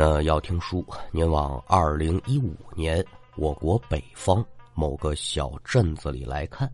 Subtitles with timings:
[0.00, 3.04] 那要听书，您往二零一五年
[3.34, 6.72] 我国北方某个小镇子里来看。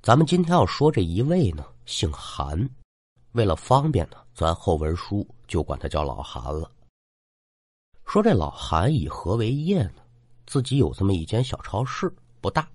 [0.00, 2.56] 咱们今天要说这一位呢，姓韩，
[3.32, 6.70] 为了方便呢，咱后文书就管他叫老韩了。
[8.06, 10.02] 说这老韩以何为业呢？
[10.46, 12.08] 自己有这么一间小超市，
[12.40, 12.68] 不大，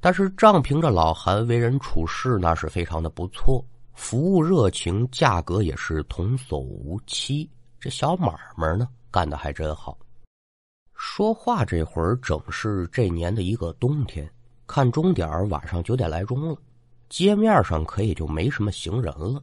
[0.00, 3.62] 但是仗凭着老韩为人处事那是非常的不错，
[3.92, 7.46] 服务热情，价格也是童叟无欺。
[7.82, 9.98] 这小买卖呢，干的还真好。
[10.94, 14.32] 说话这会儿正是这年的一个冬天，
[14.68, 16.56] 看钟点晚上九点来钟了，
[17.08, 19.42] 街面上可也就没什么行人了。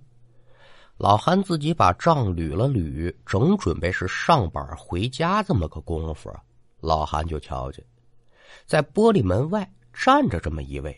[0.95, 6.33] 老韩自己把账捋了捋，正准备是上班回家这么个功夫，
[6.79, 7.83] 老韩就瞧见，
[8.65, 10.97] 在玻璃门外站着这么一位，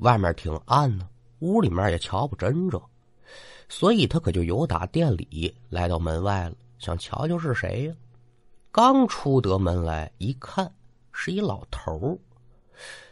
[0.00, 1.08] 外面挺暗呢，
[1.38, 2.78] 屋里面也瞧不真着，
[3.70, 6.54] 所以他可就由打店里来到门外了。
[6.78, 7.94] 想瞧瞧是谁呀？
[8.70, 10.72] 刚出得门来一看，
[11.12, 12.18] 是一老头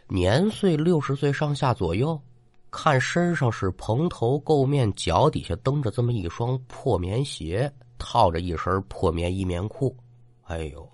[0.07, 2.19] 年岁六十岁上下左右。
[2.69, 9.95] 看身上是蓬头垢面，脚底下蹬着这么一双破棉鞋，套着一身破棉衣棉裤。
[10.45, 10.89] 哎呦，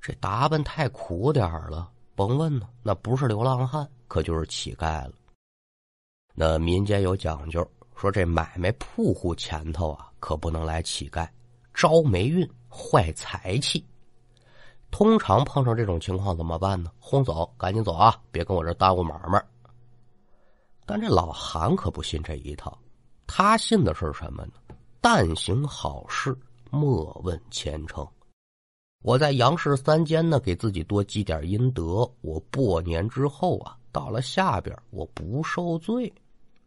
[0.00, 1.90] 这打扮太苦点了。
[2.14, 5.12] 甭问呢，那不是流浪汉，可就是乞丐了。
[6.34, 11.28] 那民间有讲究，说这买卖铺户前头啊，可不能来乞丐。
[11.78, 13.86] 招霉运，坏财气。
[14.90, 16.90] 通常碰上这种情况怎么办呢？
[16.98, 18.20] 轰走，赶紧走啊！
[18.32, 19.40] 别跟我这耽误买卖。
[20.84, 22.76] 但这老韩可不信这一套，
[23.28, 24.54] 他信的是什么呢？
[25.00, 26.36] 但行好事，
[26.68, 28.04] 莫问前程。
[29.04, 32.10] 我在杨氏三间呢，给自己多积点阴德。
[32.22, 36.12] 我过年之后啊，到了下边，我不受罪。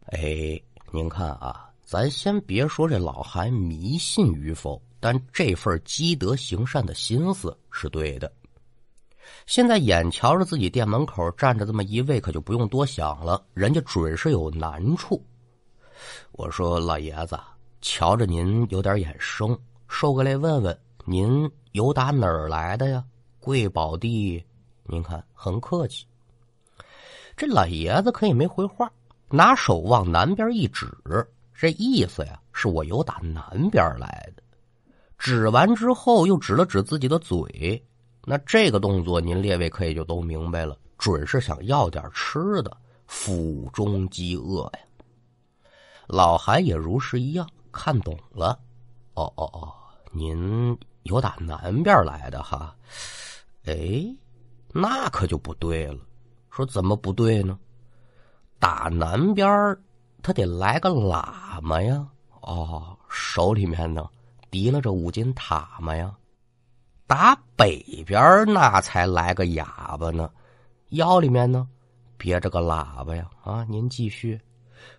[0.06, 0.58] 哎，
[0.90, 4.80] 您看啊，咱先别说这老韩迷信与否。
[5.02, 8.32] 但这份积德行善的心思是对的。
[9.46, 15.20] 现在眼瞧着自己店门口站着这么一位，可就不用多想了，人家准是有难处。
[16.30, 17.36] 我说老爷子，
[17.80, 19.58] 瞧着您有点眼生，
[19.88, 23.04] 受过来问问，您有打哪儿来的呀？
[23.40, 24.44] 贵宝地，
[24.84, 26.06] 您看很客气。
[27.36, 28.88] 这老爷子可也没回话，
[29.28, 30.86] 拿手往南边一指，
[31.52, 34.41] 这意思呀，是我有打南边来的。
[35.22, 37.80] 指完之后，又指了指自己的嘴，
[38.24, 44.80] 那这个动作，您列位可以就都明白了，准是想要点吃的，腹中饥饿呀。
[46.08, 48.58] 老韩也如是一样，看懂了。
[49.14, 49.72] 哦哦哦，
[50.10, 52.74] 您有打南边来的哈？
[53.66, 54.04] 哎，
[54.72, 56.00] 那可就不对了。
[56.50, 57.56] 说怎么不对呢？
[58.58, 59.78] 打南边
[60.20, 62.04] 他得来个喇嘛呀。
[62.40, 64.04] 哦，手里面呢？
[64.52, 66.14] 提了这五斤塔嘛呀，
[67.06, 70.30] 打北边那才来个哑巴呢，
[70.90, 71.66] 腰里面呢
[72.18, 73.64] 别着个喇叭呀啊！
[73.66, 74.38] 您继续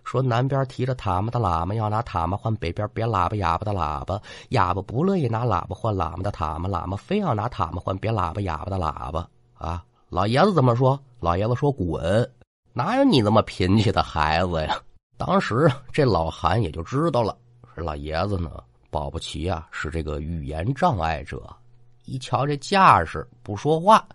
[0.02, 9.84] 说，南边提着塔嘛的喇嘛要拿塔嘛换北边别喇叭哑巴的喇叭，哑巴不乐意拿喇叭换喇嘛的塔嘛，喇嘛非要拿塔嘛换别喇叭哑巴的喇叭啊！
[10.08, 11.00] 老爷子怎么说？
[11.20, 12.28] 老爷子说滚！
[12.72, 14.76] 哪有你那么贫气的孩子呀？
[15.16, 17.38] 当时这老韩也就知道了，
[17.76, 18.50] 老爷子呢。
[18.94, 21.42] 保不齐啊，是这个语言障碍者，
[22.04, 24.06] 一瞧这架势不说话，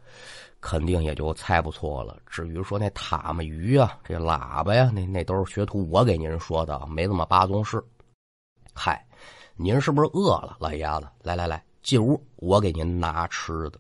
[0.62, 2.18] 肯定也就猜不错了。
[2.26, 7.84] 至于说那塔嘛鱼啊，这喇叭呀，那那都是学徒我给您说的，没这么八宗事。
[8.74, 9.06] 嗨，
[9.58, 11.10] 您是不是饿了，老爷子？
[11.24, 13.74] 来来来，进屋，我给您拿吃的。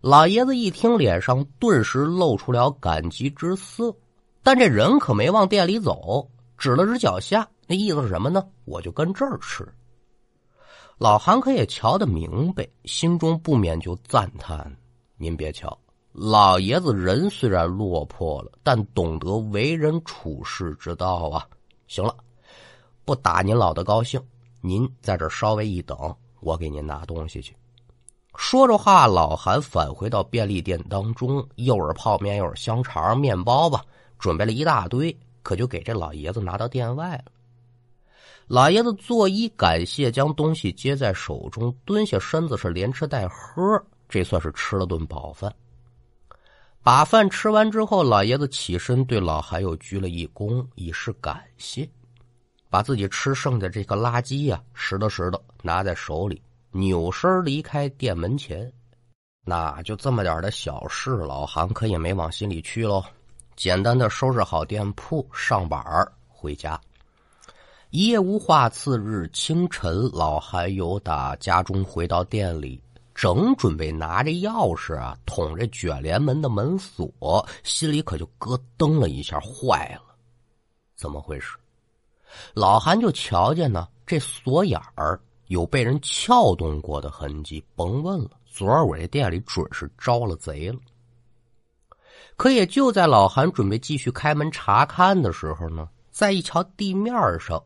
[0.00, 3.94] 老爷子一听，脸上顿时露出了感激之色，
[4.42, 7.46] 但这人可没往店里走，指了指脚下。
[7.66, 8.46] 那意思是什么呢？
[8.64, 9.66] 我就跟这儿吃。
[10.98, 14.76] 老韩可也瞧得明白，心中不免就赞叹
[15.18, 15.76] ：“您别瞧，
[16.12, 21.46] 老爷子人虽然落魄了，但懂得为人处事之道啊。”
[21.88, 22.14] 行了，
[23.04, 24.22] 不打您老的高兴，
[24.60, 25.96] 您在这稍微一等，
[26.40, 27.56] 我给您拿东西去。
[28.36, 33.84] 说着话，老韩返回到便利店当中，又是泡面，又是香肠、面包吧，
[34.18, 37.24] 准备了一大堆，可就给这老爷子拿到店外了。
[38.46, 45.52] 老爷子作揖感谢，将东西接在手中，蹲下身子是连吃带喝，这算是吃了顿饱饭。
[46.82, 51.88] 把饭吃完之后，老爷子起身对老韩又鞠了一躬，以示感谢，
[52.68, 58.70] 把自己吃剩下这个垃圾呀拾掇拾掇，拿在手里，扭身离开店门前。
[59.46, 63.02] 那就这么点的小事，老韩可也没往心里去喽，
[63.56, 65.82] 简单的收拾好店铺，上板
[66.28, 66.78] 回家。
[67.96, 72.82] 一夜无话，次日清晨，老韩由打家中回到店里，
[73.14, 80.12] 正准备拿着钥匙啊捅这卷帘门的门锁，心里可就咯噔了一下，坏了，
[80.96, 81.56] 怎么回事？
[82.52, 90.78] 老韩就瞧见呢，这锁眼儿有被人撬动过的痕迹，甭问了，昨儿我这店里准是招了贼了。
[92.36, 97.62] 可也就在老韩准备继续开门查看的时候呢，再一瞧地面上。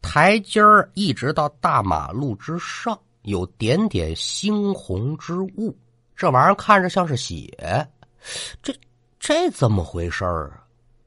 [0.00, 5.76] 台阶儿一直到大马路之上，有点点猩红之物，
[6.16, 7.86] 这玩意儿看着像是血，
[8.62, 8.74] 这
[9.18, 10.64] 这怎么回事儿啊？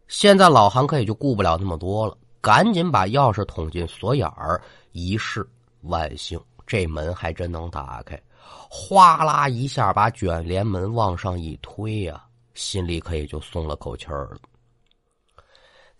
[0.08, 4.62] 现在老韩可也就顾不了那么多了，赶紧把钥匙捅进锁眼儿，
[4.92, 5.48] 一试，
[5.84, 8.22] 万幸，这门还真能打开，
[8.70, 12.22] 哗啦一下把卷帘门往上一推呀，
[12.54, 14.40] 心里可也就松了口气儿了。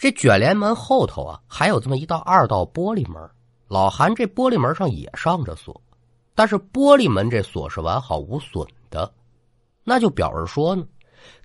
[0.02, 3.22] 这卷帘门后头啊，还有这么一道二道玻璃门。
[3.68, 5.80] 老韩这玻璃门上也上着锁，
[6.34, 9.14] 但是玻璃门这锁是完好无损的，
[9.84, 10.84] 那就表示说呢，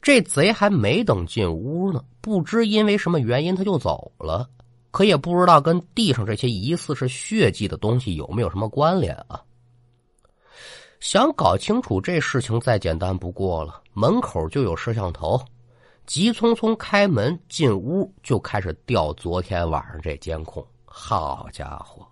[0.00, 4.48] 这贼还没等进屋呢，不知因为什么原因他就走了，
[4.90, 9.38] 可也不知道跟地上这些疑似是血迹的东西有没有什么关联啊？
[10.98, 15.38] 想搞清楚这事情再简单不过了，门口就有摄像头。
[16.06, 20.64] 急匆匆开门进屋，就开始调昨天晚上这监控。
[20.84, 22.06] 好家伙，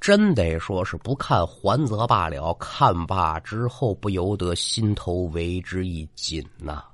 [0.00, 6.84] 真得说是不看还则罢了，看罢之后不由得心头为之一紧呐。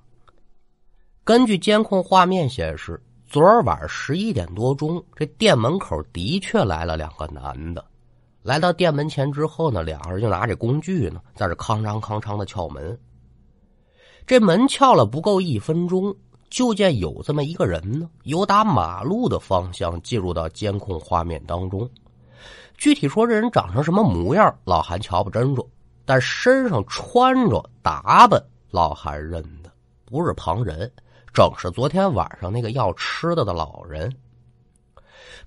[1.25, 7.82] 根据监控画面显示，昨儿晚十一点多钟，这店门口的确来了两个男的。
[8.43, 12.99] 来到店门前之后呢，两个人就拿着工具呢，在这哐当哐当的撬门。
[14.26, 16.14] 这门撬了不够一分钟。
[16.52, 21.88] 就见有这么一个人呢，由打马路的方向进入到监控画面当中。
[22.76, 25.66] 具体说这人长成什么模样，老韩瞧不真着，
[26.04, 28.38] 但身上穿着打扮，
[28.70, 29.70] 老韩认得，
[30.04, 30.93] 不是旁人，
[31.32, 34.14] 正是昨天晚上那个要吃的的老人。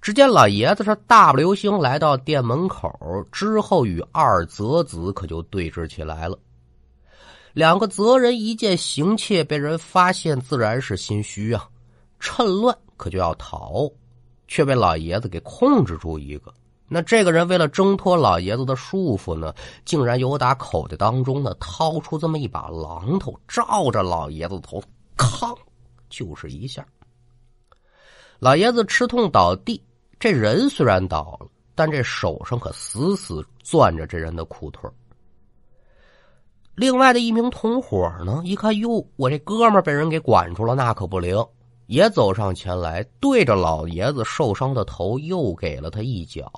[0.02, 2.92] 只见老爷子是大步流星来到店门口
[3.32, 6.36] 之后，与二泽子可就对峙起来了。
[7.56, 11.70] 两个泽人一见行窃被人发现，自然是心虚啊，
[12.20, 13.90] 趁乱可就要逃，
[14.46, 16.54] 却被老爷子给控制住一个。
[16.90, 19.54] 那这个人为了挣脱老爷子的束缚呢，
[19.86, 24.84] 竟然由打口袋当中呢掏出这么一把榔头，照着老爷子头，
[25.16, 25.58] 吭，
[26.10, 26.86] 就是一下。
[28.38, 29.82] 老爷子吃痛倒地，
[30.20, 34.90] 这人虽然倒了，但这手上可死死攥着这人的裤腿
[36.76, 41.42] 另外的一名同伙呢，一看哟，我这哥们被人给管住了，那可不灵，
[41.88, 46.52] 也走上前来，对着老爷子受伤的头又给了他一脚，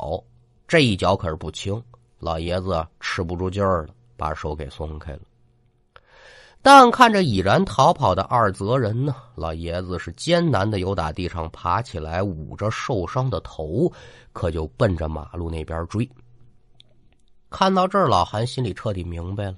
[0.67, 1.79] 这一脚可是不轻，
[2.17, 5.19] 老爷子吃不住劲儿了，把手给松开了。
[6.63, 13.89] 但看着已然逃跑的二泽人呢，老爷子是艰难的由打地上爬起来，捂着受伤的头，
[14.33, 16.09] 可就奔着马路那边追。
[17.51, 19.57] 看到这儿，老韩心里彻底明白了。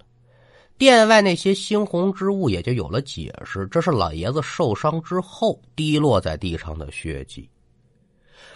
[0.80, 7.50] 店外那些猩红之物也就有了解释，这是老爷子受伤之后滴落在地上的血迹。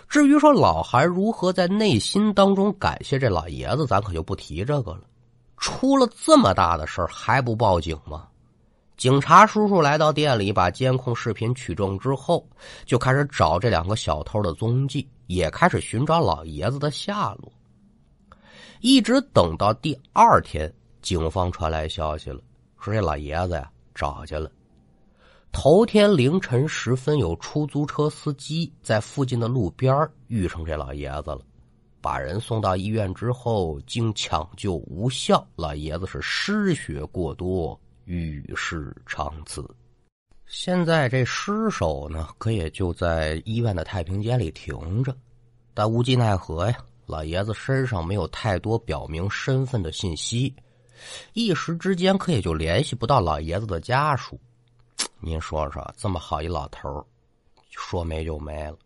[0.08, 5.02] 至于说老韩如何在内心当中感谢这老爷子，咱可就不提这个了。
[5.58, 8.26] 出了这么大的事儿还不报警吗？
[8.96, 12.48] 警察叔叔来到店里，把监控视频取证之后，
[12.86, 17.52] 就开始找这两个小偷的踪迹，也开始寻找老爷子的下落。
[18.80, 20.74] 一直等到第二天。
[21.04, 22.40] 警方传来消息了，
[22.80, 24.50] 说这老爷子呀找去了。
[25.52, 29.96] 头天凌晨时分，有出租车司机在附近的路边
[30.28, 31.42] 遇上这老爷子了，
[32.02, 39.64] 把人送到医院之后，经抢救无效，老爷子是失血过多，与世长辞。
[40.48, 45.16] 现在这尸首呢，可也就在医院的太平间里停着，
[45.74, 50.52] 但无计奈何呀，老爷子身上没有太多表明身份的信息。
[51.34, 54.40] 一时之间，可也就联系不到老爷子的家属。
[55.20, 57.06] 您说说，这么好一老头
[57.72, 58.78] 说没就没了，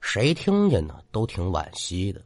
[0.00, 2.22] 谁听见呢都挺惋惜的。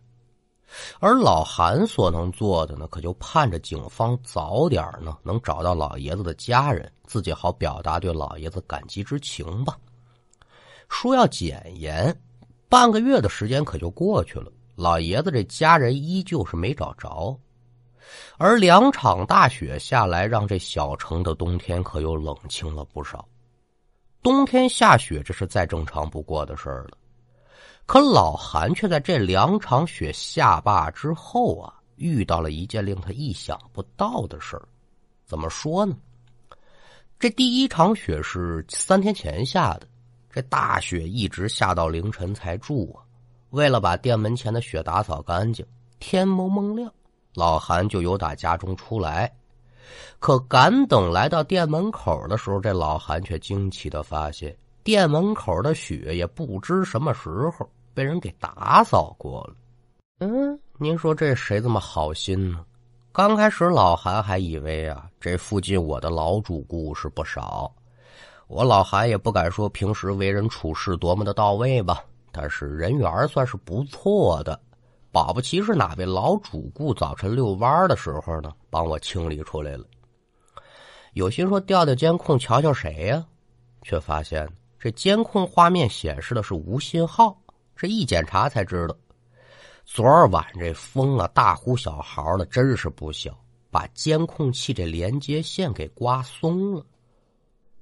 [0.98, 9.76] 而老韩所能做的呢，可就盼着警方早点呢能找到老爷子的家人，自己好表达对老爷子感激之情吧。
[10.88, 12.20] 说要检验，
[12.68, 17.38] 半个月的时间可就过去了，老爷子这家人依旧是没找着。
[18.38, 23.26] 而两场大雪下来，让这小城的冬天可又冷清了不少。
[24.22, 26.98] 冬天下雪，这是再正常不过的事儿了。
[27.86, 34.68] 可老韩却在这两场雪下罢之后啊，遇到了一件令他意想不到的事儿。
[35.24, 35.96] 怎么说呢？
[37.18, 39.86] 这第一场雪是三天前下的，
[40.30, 43.06] 这大雪一直下到凌晨才住啊。
[43.50, 45.64] 为了把店门前的雪打扫干净，
[46.00, 46.92] 天蒙蒙亮，
[47.36, 49.32] 老韩就由打家中出来。
[50.18, 57.68] 可赶等来到店门口的时候，这老韩却惊奇的发现，店门口的雪也不知什么时候。
[57.94, 59.54] 被人给打扫过了，
[60.18, 62.62] 嗯，您说这谁这么好心呢？
[63.10, 67.74] 刚开始老韩还以为啊，这附近我的老主顾是不少，
[68.48, 74.60] 我老韩也不敢说平时为人处事多么的到位吧，但是人缘算是不错的。
[75.16, 79.84] 保不齐是哪位老主顾早晨遛弯的时候呢，帮我清理出来了。
[81.14, 83.24] 有心说调调监控瞧瞧谁呀，
[83.80, 84.46] 却发现
[84.78, 87.34] 这监控画面显示的是无信号。
[87.74, 88.94] 这一检查才知道，
[89.86, 93.34] 昨儿晚这风啊，大呼小嚎的，真是不小，
[93.70, 96.84] 把监控器这连接线给刮松了。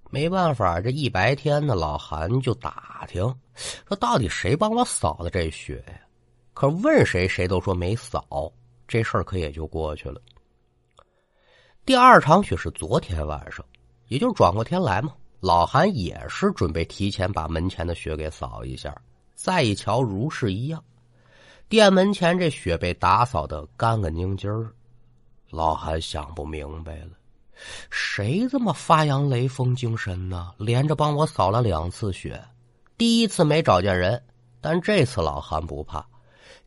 [0.09, 3.23] 没办法，这一白天呢，老韩就打听，
[3.89, 5.95] 说到底谁帮我扫的这雪呀？
[6.55, 8.51] 可问谁，谁都说没扫，
[8.89, 10.21] 这事儿可也就过去了。
[11.85, 13.63] 第二场雪是昨天晚上，
[14.07, 18.97] 也就是转过天来嘛，老韩也是准备提前把门前的雪给扫一下。
[19.35, 20.83] 再一瞧，如是一样，
[21.69, 24.73] 店门前这雪被打扫的干干净净儿。
[25.51, 27.11] 老韩想不明白了，
[27.91, 30.53] 谁这么发扬雷锋精神呢？
[30.57, 32.43] 连着帮我扫了两次雪，
[32.97, 34.23] 第一次没找见人，
[34.61, 36.05] 但这次老韩不怕，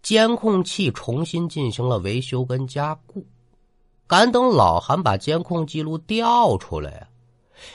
[0.08, 3.28] 监控器重新进行了维修跟加固。
[4.08, 7.10] 敢等老韩把监控记录调出来呀，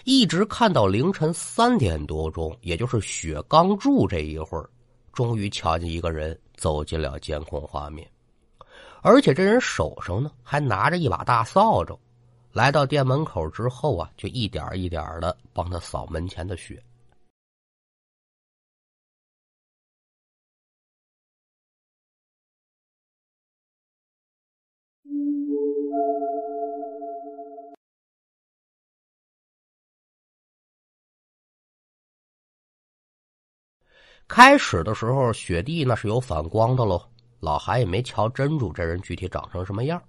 [0.04, 4.66] 一直看到凌晨三点多钟，也就是雪刚住这一会儿。
[5.12, 8.10] 终于瞧见一个人走进了监控画面，
[9.02, 11.94] 而且这人手上呢还拿着一把大扫帚。
[12.50, 16.82] 来到店门口之后啊，就一点一点的帮他扫门前的雪。
[34.34, 37.02] 开始的时候，雪地那是有反光的喽。
[37.38, 40.00] 老韩也没瞧真主这人具体长成什么样。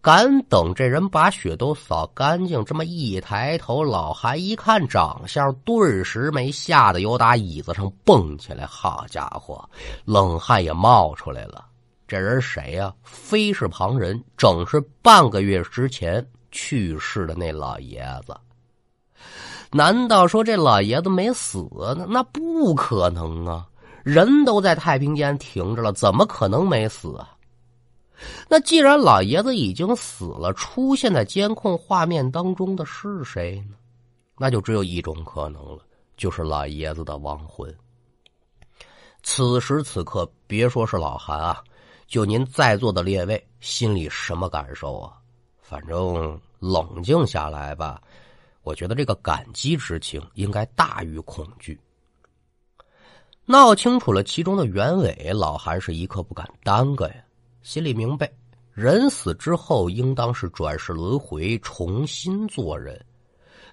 [0.00, 8.64] 赶等这人把雪都扫干净，这么一抬头，老韩一看长相，顿时没吓得由打椅子上蹦起来。
[8.66, 9.68] 好家伙，
[10.04, 11.66] 冷汗也冒出来了。
[12.06, 12.94] 这人谁呀？
[13.02, 18.32] 非是旁人，正是半个月之前去世的那老爷子。
[19.76, 21.58] 难道说这老爷子没死
[21.96, 22.06] 呢？
[22.08, 23.66] 那不可能啊！
[24.04, 27.34] 人都在太平间停着了，怎么可能没死啊？
[28.48, 33.74] 那既然老爷子已经死了，出现在监控画面当中的是谁呢？
[34.38, 35.80] 那就只有一种可能了，
[36.16, 37.74] 就是老爷子的亡魂。
[39.24, 41.60] 此时此刻，别说是老韩啊，
[42.06, 45.14] 就您在座的列位，心里什么感受啊？
[45.60, 48.00] 反正冷静下来吧。
[48.64, 51.78] 我觉得这个感激之情应该大于恐惧。
[53.44, 57.14] 闹清楚了其中的原委，老韩是一刻不敢耽搁呀。
[57.62, 58.30] 心里明白，
[58.72, 62.98] 人死之后应当是转世轮回，重新做人。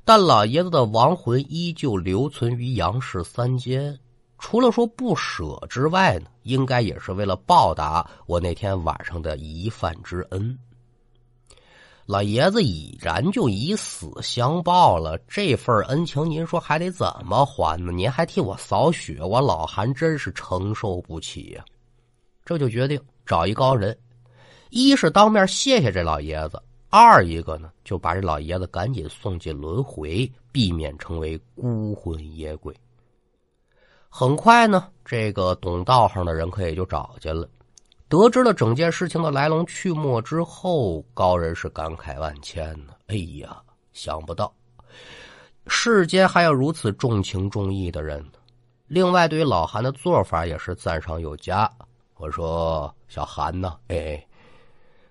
[0.04, 3.98] 但老爷子的亡魂依旧留存于阳世三间，
[4.40, 10.58] 除了说不舍之外呢，应该也是为了报答我那天晚上的一饭之恩。
[12.06, 17.92] 老爷子已然就以死相报了，这份恩情您说还得怎么还呢？
[17.92, 21.64] 您还替我扫雪，我老韩真是承受不起呀！
[22.44, 23.98] 这就决定找一高人，
[24.72, 32.76] 一是当面谢谢这老爷子，二一个呢就把这老爷子赶紧送进轮回，避免成为孤魂野鬼。
[34.10, 37.48] 很快呢，这个懂道行的人可也就找见了。
[38.12, 42.94] 得知了整件事情的来龙去脉之后，高人是感慨万千呢。
[43.08, 43.56] 哎呀，
[43.94, 44.54] 想不到
[45.68, 48.22] 世间还有如此重情重义的人。
[48.88, 51.72] 另外，对于老韩的做法也是赞赏有加。
[52.18, 53.78] 我说：“小韩呢？
[53.88, 54.22] 哎，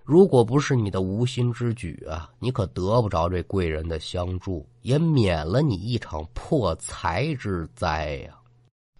[0.03, 8.35] 如果不是你的无心之举啊，你可得不着这贵人的相助，也免了你一场破财之灾呀。”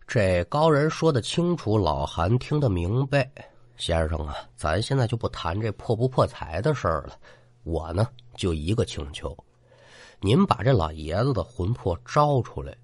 [0.08, 3.30] 这高人说的清楚，老韩听得明白。
[3.82, 7.18] 先生啊，咱现在就不谈这破不破财的事儿了。
[7.64, 9.36] 我呢，就一个请求，
[10.20, 12.78] 您把这老爷子的魂魄招出来，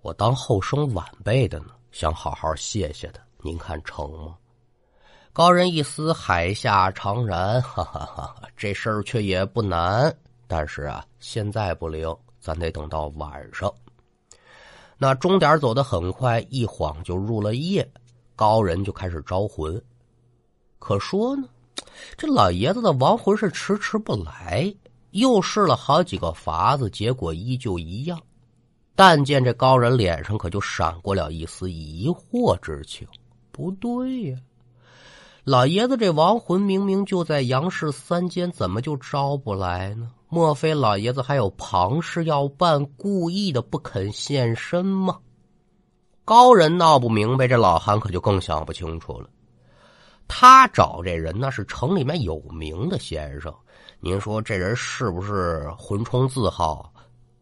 [0.00, 4.34] 我当后生晚辈的呢，想好好谢谢他，您看成吗？
[5.34, 8.34] 高人一思，海下长然， 哈哈哈！
[8.56, 10.10] 这事儿却也不难，
[10.46, 13.70] 但是啊，现在不灵，咱得等到晚上。
[14.96, 17.86] 那钟点走得很快，一晃就入了夜，
[18.34, 19.78] 高人就开始招魂。
[20.80, 21.44] 可说呢，
[22.16, 24.74] 这老爷子的亡魂是迟迟不来，
[25.12, 28.18] 又试了好几个法子，结果依旧一样。
[28.96, 33.06] 但见这高人脸上可就闪过了一丝疑惑之情，
[33.52, 34.38] 不对呀。
[35.44, 40.10] 老爷子这亡魂明明就在杨氏三间，怎么就招不来呢？
[40.28, 45.18] 莫非老爷子还有旁事要办，故意的不肯现身吗？
[46.24, 49.28] 高人闹不明白，这老韩可就更想不清楚了。
[50.32, 53.52] 他找这人那是城里面有名的先生，
[53.98, 56.90] 您说这人是不是魂冲字号、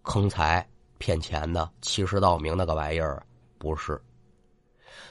[0.03, 0.67] 坑财
[0.97, 3.23] 骗钱的、欺世盗名那个玩意儿？
[3.59, 4.01] 不是。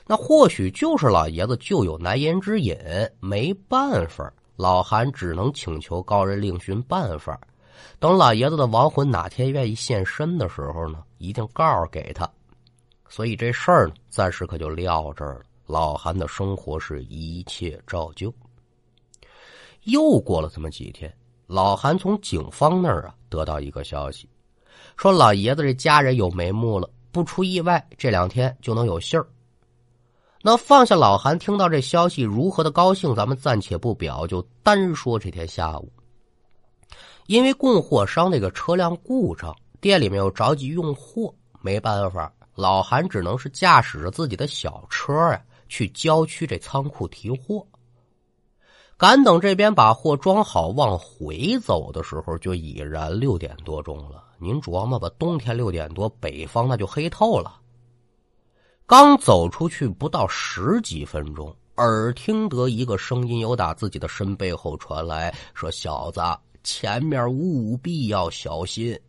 [0.08, 2.76] 那或许就是老爷子就有难言之隐，
[3.20, 7.40] 没办法，老韩只能请求高人另寻办法。
[8.00, 12.28] 等老爷子的亡魂哪天愿意现身的时候呢，一定告诉给他。
[13.08, 15.42] 所以这事儿呢，暂时可就撂这儿了。
[15.68, 18.34] 老韩的生活是一切照旧。
[19.84, 21.14] 又过了这么几天，
[21.46, 24.28] 老韩从警方那儿啊得到一个消息，
[24.96, 29.28] 说老爷子这家人有眉目了，不出意外，这两天就能有信儿。
[30.42, 35.92] 那放下老韩，听到这消息如何的高兴，咱们暂且不表，就单说这天下午，
[37.26, 47.66] 因为供货商那个车辆故障，店里面又着急用货，没办法，老韩只能是驾驶着自己的小车呀，去郊区这仓库提货。
[48.98, 54.24] 赶等这边把货装好往回走的时候，就已然六点多钟了。
[54.40, 57.60] 您琢磨吧，冬天六点多，北方那就黑透了。
[58.88, 66.22] 刚走出去不到十几分钟，耳听得一个声音由打自己的身背后传来，说：“小子，
[66.64, 69.00] 前面务必要小心。”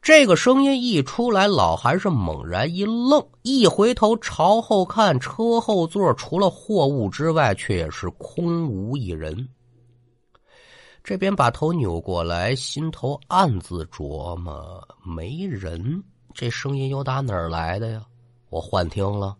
[0.00, 9.48] 这个声音一出来，老韩是猛然一愣，一回头朝后看，车后座除了货物之外，却也是空无一人。
[11.04, 18.02] 这边把头扭过来，心头暗自琢磨：没人，这声音又打哪儿来的呀？
[18.50, 19.36] 我幻听了，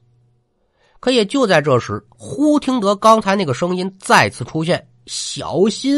[1.00, 5.94] 可也就在这时，忽听得刚才那个声音再次出现：“小心！”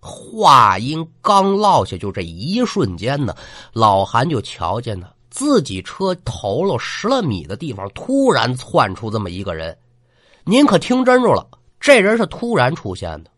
[0.00, 3.34] 话音刚落下，就这一瞬间呢，
[3.72, 9.76] 老韩就瞧见呢，自己车头了十来米的地方，突然窜出这么一个人。
[10.44, 11.46] 您可听真住了，
[11.78, 13.30] 这人是突然出现的。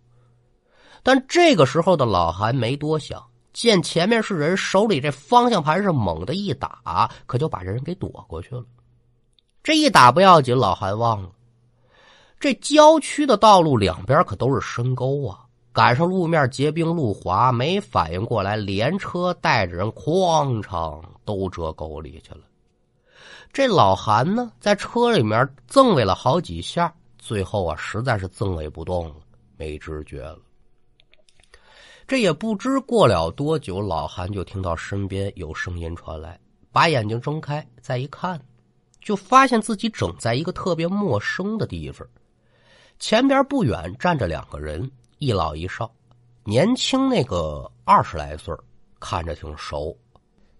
[1.02, 3.22] 但这个时候的老韩没多想。
[3.52, 8.62] 见前面是人，手里这方向盘是猛的一打，可就把这人给躲过去了。
[9.60, 11.30] 这一打不要紧，老韩忘了，
[12.38, 15.40] 这郊区的道路两边可都是深沟啊！
[15.72, 22.40] 赶上路面结冰路滑，没反应过来，连车带着人哐嚓都折沟里去了。
[23.52, 29.14] 这老韩呢，在车里面锃尾了好几下，最后啊，实在是锃尾不动了，
[29.56, 30.38] 没知觉了。
[32.06, 36.38] 这也不知过了多久，老韩就听到身边有声音传来，
[36.72, 38.40] 把眼睛睁开，再一看，
[39.00, 42.04] 就发现自己整在一个特别陌生的地方。
[42.98, 45.92] 前边不远站着两个人，一老一少，
[46.44, 48.56] 年轻那个二十来岁，
[48.98, 49.94] 看着挺熟。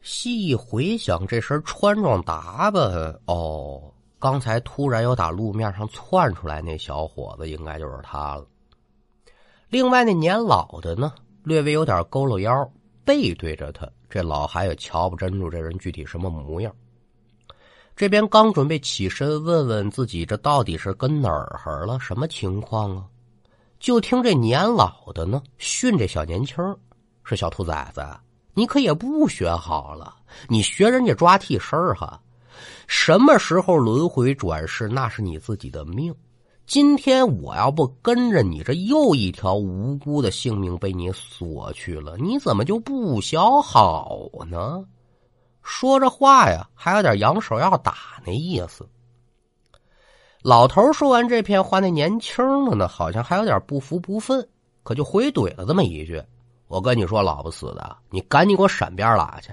[0.03, 2.83] 细一回想，这身穿装打扮，
[3.25, 8.47] 哦，刚才突然有打路面上窜出来那小伙子，应该就是他了。
[9.71, 11.15] 另外那年老的呢？
[11.43, 12.71] 略微有点佝偻腰，
[13.03, 16.71] 背对着他，这老还也瞧不真住这人具体什么模样。
[17.97, 23.07] 这边刚准备起身问问自己，这到底是跟哪儿了，什么情况啊？
[23.81, 26.57] 就听这年老的呢训这小年轻
[27.25, 28.07] 是小兔崽子，
[28.53, 30.15] 你可也不学好了，
[30.49, 32.21] 你学人家抓替身哈，
[32.87, 36.15] 什么时候轮回转世，那是你自己的命。
[36.67, 44.85] 今天我要不跟着你，这又一条无辜的性命被你索去了，你怎么就不学好呢？
[45.63, 47.95] 说着话呀，还有点扬手要打
[48.27, 48.87] 那意思。
[50.43, 54.47] 老头说完这片话，那年轻的呢，好像还有点不服不忿，
[54.83, 56.23] 可就回怼了这么一句
[56.67, 59.53] ：“我跟你说，老不死的，你赶紧给我闪边拉去！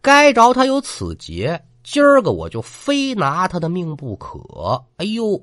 [0.00, 4.38] 该着他有此劫，今儿个我就非拿他的命不可！”
[4.98, 5.40] 哎呦！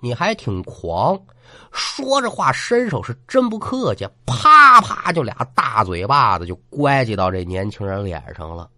[0.00, 1.18] 你还挺狂，
[1.72, 8.68] 说着话，伸手是真不客气，啪啪就俩大嘴巴子就乖叽到这年轻人脸上了。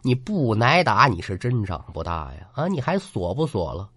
[0.00, 2.48] 你不挨打，你是真长不大呀！
[2.54, 3.90] 啊，你还锁不锁了？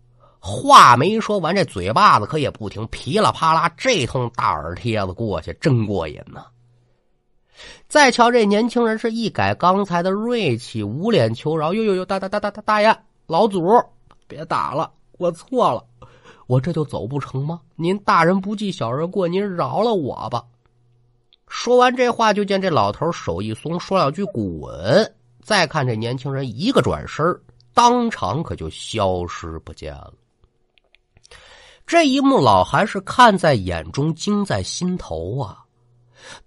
[0.43, 6.45] 话没说完，这嘴巴子可也不停，噼里啪啦，这通大耳贴子过去，真过瘾呐！
[7.88, 13.63] 再瞧这年轻人是一改刚才的锐气，捂脸求饶：“呦呦呦，大大大大大大爷，老祖，
[14.27, 15.86] 别打了，我错了，
[16.47, 17.62] 我这就走不成吗？
[17.75, 20.43] 您大人不计小人过，您饶了我吧。”
[21.47, 27.23] 说完这话，就见这老头手一松，说两句“滚”，再看这年轻人一个转身，
[27.75, 30.13] 当场可就消失不见了。
[31.91, 35.65] 这一幕，老韩是看在眼中，惊在心头啊！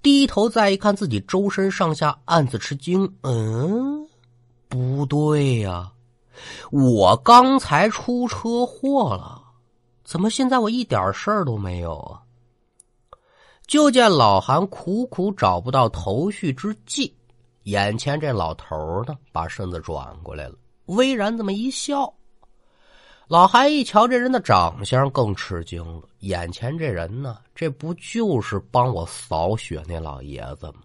[0.03, 3.05] 低头再一看，自己周身上下，暗自吃惊。
[3.21, 4.09] 嗯，
[4.71, 5.93] 不对呀，
[6.73, 9.43] 我刚才出车祸了，
[10.03, 12.23] 怎么现在我一点事儿都没有啊？
[13.67, 17.15] 就见老韩苦苦找不到头绪之际，
[17.65, 20.55] 眼前这老头呢，把身子转过来了，
[20.87, 22.11] 微然这么一笑。
[23.27, 26.03] 老韩一瞧这人的长相，更吃惊了。
[26.21, 30.83] 眼前这人呢，这不就是帮我扫雪那老爷子吗？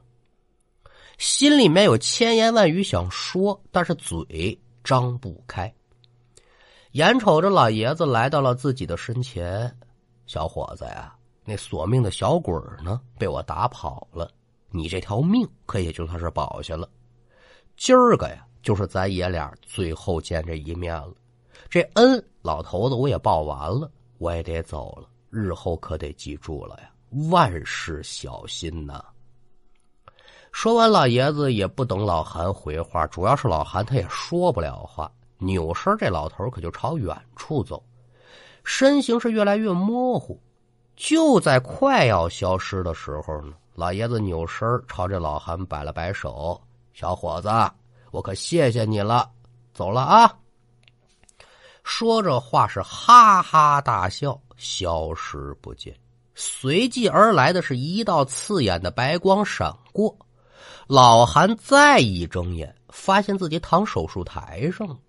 [1.17, 5.73] 心里面有千言万语想说，但是嘴张不开。
[6.91, 9.69] 眼瞅着老爷子来到了自己的身前，
[10.25, 14.31] 小伙子呀，那索命的小鬼呢，被我打跑了，
[14.69, 16.89] 你这条命可也就算是保下了。
[17.75, 21.13] 今儿个呀，就是咱爷俩最后见这一面了。
[21.69, 25.07] 这恩，老头子我也报完了，我也得走了。
[25.29, 26.89] 日后可得记住了呀，
[27.29, 29.05] 万事小心呐。
[30.51, 37.83] 说完，老爷子也不等老韩回话，主要是老韩他也说不了话，扭身，这老头可就朝远处走，
[38.63, 40.41] 身形是越来越模糊。
[40.95, 46.59] 就在快要消失的时候呢，老爷子扭身朝这老韩摆了摆手
[46.93, 47.49] ：“小伙子，
[48.09, 49.29] 我可谢谢你了，
[49.71, 50.35] 走了啊。”
[51.91, 55.97] 说这话是哈哈大笑，消失不见。
[56.35, 60.15] 随即而来的是一道刺眼的白光闪过，
[60.85, 64.99] 老韩再一睁眼，发现自己躺手术台上了，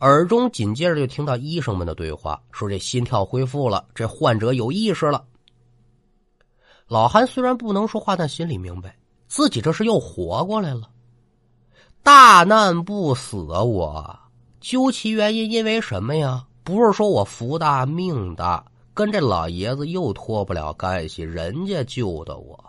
[0.00, 5.24] 耳中紧接着就听到医生们的对话，说这心跳恢复了，这患者有意识了。
[6.86, 8.94] 老韩虽然不能说话，但心里明白
[9.26, 10.90] 自己这是又活过来了，
[12.02, 14.20] 大难不死啊我。
[14.60, 16.44] 究其原因，因为什么呀？
[16.64, 22.62] 不是说我福大命大，跟这老爷子又脱不了干系，人家救的我。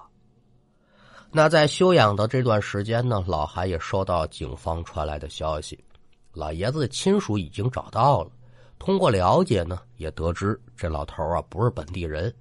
[1.32, 5.78] 那在休养的这段时间呢，老韩也收到警方传来的消息，
[6.34, 8.32] 老爷子的亲属已经找到了。
[8.80, 12.34] 通过了解呢，也得知这老头啊不是本地人，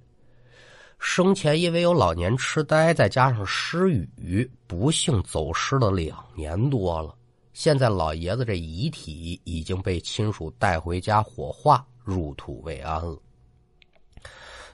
[0.97, 7.13] 生前因为有老年痴呆，再加上失语，不幸走失了两年多了。
[7.53, 13.17] 现在老爷子这遗体已经被亲属带回家火化，入土为安了。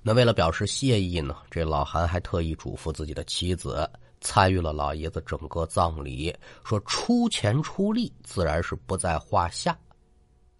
[0.03, 3.89] 那为了表示谢意呢，这老韩还特意嘱咐自己的妻子
[4.21, 9.75] 参与了老爷子整个葬礼，说出钱出力自然是不在话下。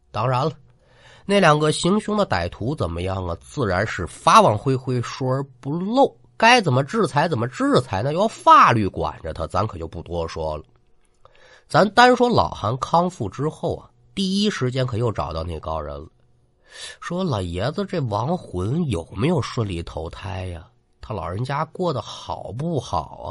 [0.09, 0.51] 当然了，
[1.25, 3.37] 那两个行凶的歹徒怎么样啊？
[3.39, 8.13] 自然是法网恢恢，疏而不漏，该怎么制裁怎么制裁呢？
[8.13, 10.63] 由法律管着他，咱可就不多说了。
[11.67, 16.07] 咱单说老韩康复之后啊，第一时间可又找到那高人了，
[17.01, 20.67] 说老爷子这亡魂有没有顺利投胎呀？
[21.01, 23.29] 他老人家过得好不好啊？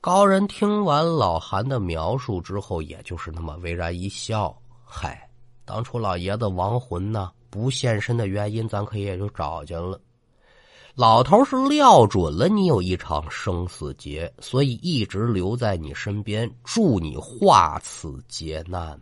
[0.00, 5.28] 高人听完老韩的描述之后，也就是那么微然一笑：“嗨，
[5.64, 10.00] 当初老爷子亡魂呢不现身的原因，咱可也就找见了。”
[10.94, 18.96] 老头是料准了你有一场生死劫，所以一直留在你身边，助你化此劫难。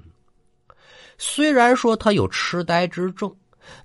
[1.18, 3.31] 虽然说他有痴呆之症，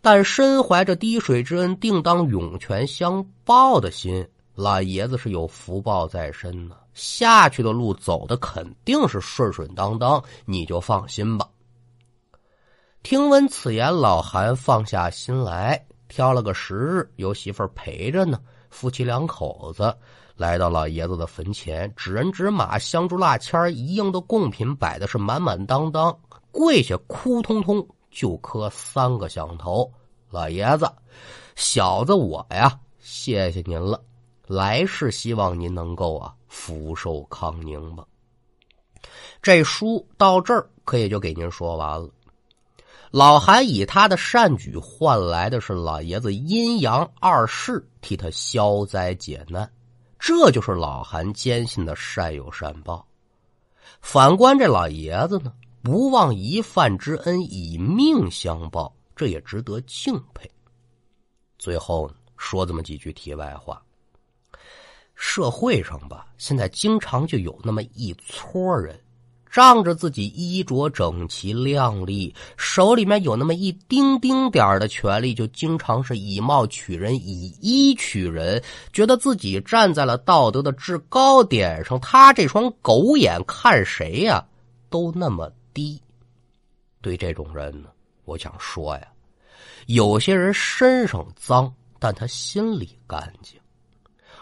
[0.01, 6.77] 但身怀着滴水之恩，定当涌泉相报的心，老爷子是有福报在身呢。
[6.93, 11.45] 下去的路走的肯定是顺顺当当，你就放心吧。
[13.03, 15.85] 听闻此言，老韩放下心来。
[16.07, 18.39] 挑了个时日，有媳妇儿陪着呢。
[18.69, 19.95] 夫妻两口子
[20.35, 26.17] 来到老爷子的坟前，纸人纸马、香烛蜡签一应的贡品摆的是满满当当，
[26.51, 29.91] 跪下哭通通就磕三个响头。
[30.29, 30.91] 老爷子，
[31.55, 34.01] 小子我呀，谢谢您了。
[34.45, 38.05] 来世希望您能够啊福寿康宁吧。
[39.41, 42.09] 这书到这儿可也就给您说完了。
[43.11, 49.71] 老韩以他的善举换来的是老爷子阴阳二世替他消灾解难，
[50.19, 53.07] 这就是老韩坚信的善有善报。
[54.01, 60.49] 反观这老爷子呢，不忘一饭之恩，以命相报，这也值得敬佩。
[61.57, 63.81] 最后说这么几句题外话：
[65.15, 68.99] 社会上吧，现在经常就有那么一撮人。
[69.57, 78.61] 仗着自己衣着整齐亮丽，手里面有那么一丁丁点的权利，就经常是以貌取人，以衣取人，
[78.93, 81.99] 觉得自己站在了道德的制高点上。
[81.99, 84.45] 他这双狗眼看谁呀，
[84.91, 85.99] 都那么低。
[87.01, 87.89] 对这种人呢，
[88.25, 89.07] 我想说呀，
[89.87, 93.59] 有些人身上脏，但他心里干净；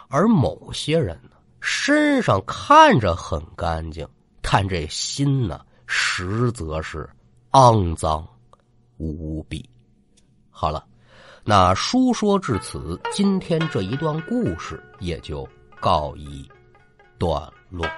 [0.10, 4.06] 而某些人呢，身上看着很干净。
[4.46, 7.10] 看这心呢，实则是
[7.50, 8.24] 肮脏
[8.98, 9.68] 无比。
[10.52, 10.86] 好了，
[11.44, 16.48] 那书说至此，今天这一段故事也就告一
[17.18, 17.90] 段落。